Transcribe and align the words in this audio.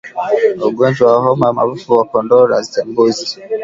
Ugonjwa 0.67 1.05
wa 1.11 1.19
homa 1.25 1.47
ya 1.47 1.53
mapafu 1.53 1.87
kwa 1.87 2.05
kondoo 2.11 2.47
na 2.47 2.61
mbuzi 2.85 3.39